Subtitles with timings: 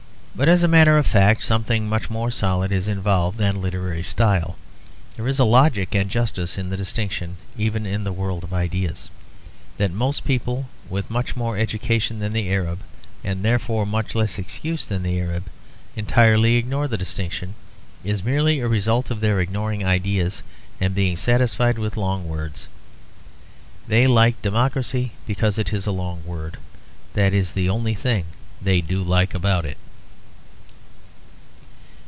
[0.33, 4.55] But as a matter of fact something much more solid is involved than literary style.
[5.17, 9.09] There is a logic and justice in the distinction, even in the world of ideas.
[9.77, 12.79] That most people with much more education than the Arab,
[13.25, 15.45] and therefore much less excuse than the Arab,
[15.97, 17.53] entirely ignore that distinction,
[18.05, 20.43] is merely a result of their ignoring ideas,
[20.79, 22.69] and being satisfied with long words.
[23.85, 26.55] They like democracy because it is a long word;
[27.15, 28.23] that is the only thing
[28.61, 29.77] they do like about it.